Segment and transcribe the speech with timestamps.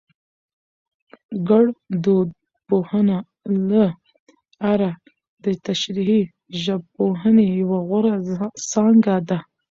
[1.49, 2.29] ګړدود
[2.67, 3.17] پوهنه
[3.69, 3.85] له
[4.71, 4.91] اره
[5.43, 6.21] دتشريحي
[6.63, 8.15] ژبپوهنې يوه غوره
[8.71, 9.39] څانګه ده